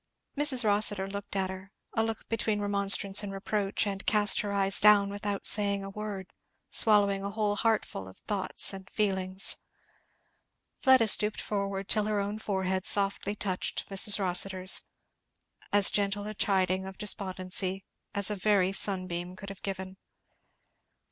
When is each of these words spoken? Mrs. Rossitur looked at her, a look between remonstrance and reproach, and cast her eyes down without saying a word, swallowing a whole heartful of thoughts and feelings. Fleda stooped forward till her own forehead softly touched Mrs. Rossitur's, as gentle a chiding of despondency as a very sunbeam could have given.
Mrs. 0.35 0.65
Rossitur 0.65 1.07
looked 1.07 1.35
at 1.35 1.51
her, 1.51 1.71
a 1.93 2.01
look 2.03 2.27
between 2.27 2.59
remonstrance 2.59 3.21
and 3.21 3.31
reproach, 3.31 3.85
and 3.85 4.03
cast 4.03 4.41
her 4.41 4.51
eyes 4.51 4.79
down 4.81 5.11
without 5.11 5.45
saying 5.45 5.83
a 5.83 5.91
word, 5.91 6.33
swallowing 6.71 7.21
a 7.23 7.29
whole 7.29 7.55
heartful 7.57 8.07
of 8.07 8.17
thoughts 8.17 8.73
and 8.73 8.89
feelings. 8.89 9.57
Fleda 10.79 11.07
stooped 11.07 11.39
forward 11.39 11.87
till 11.87 12.05
her 12.05 12.19
own 12.19 12.39
forehead 12.39 12.87
softly 12.87 13.35
touched 13.35 13.87
Mrs. 13.91 14.17
Rossitur's, 14.17 14.81
as 15.71 15.91
gentle 15.91 16.25
a 16.25 16.33
chiding 16.33 16.87
of 16.87 16.97
despondency 16.97 17.85
as 18.15 18.31
a 18.31 18.35
very 18.35 18.71
sunbeam 18.71 19.35
could 19.35 19.49
have 19.49 19.61
given. 19.61 19.97